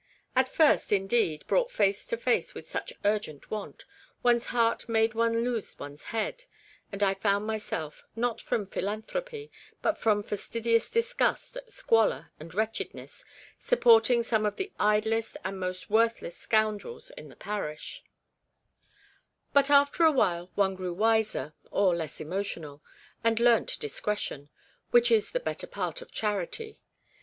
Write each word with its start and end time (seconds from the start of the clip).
At 0.35 0.49
first, 0.49 0.91
indeed, 0.91 1.45
brought 1.45 1.69
face 1.69 2.07
to 2.07 2.17
face 2.17 2.55
with 2.55 2.67
such 2.67 2.91
urgent 3.05 3.51
want, 3.51 3.85
one's 4.23 4.47
heart 4.47 4.89
made 4.89 5.13
one 5.13 5.43
lose 5.43 5.77
one's 5.77 6.05
head, 6.05 6.45
and 6.91 7.03
I 7.03 7.13
found 7.13 7.45
myself, 7.45 8.03
not 8.15 8.41
from 8.41 8.65
philanthropy, 8.65 9.51
but 9.83 9.99
from 9.99 10.23
fastidious 10.23 10.89
disgust 10.89 11.55
at 11.57 11.71
squalor 11.71 12.31
and 12.39 12.51
wretchedness, 12.51 13.23
supporting 13.59 14.23
some 14.23 14.43
of 14.43 14.55
the 14.55 14.71
idlest 14.79 15.37
and 15.45 15.59
most 15.59 15.91
worth 15.91 16.23
less 16.23 16.35
scoundrels 16.35 17.11
in 17.11 17.29
the 17.29 17.35
parish; 17.35 18.03
but 19.53 19.69
after 19.69 20.03
a 20.03 20.11
while 20.11 20.49
one 20.55 20.73
grew 20.73 20.93
wiser 20.95 21.53
or 21.69 21.95
less 21.95 22.19
emotional, 22.19 22.81
and 23.23 23.39
learnt 23.39 23.79
discretion, 23.79 24.49
which 24.89 25.11
is 25.11 25.29
the 25.29 25.39
better 25.39 25.67
part 25.67 26.01
of 26.01 26.11
charity. 26.11 26.79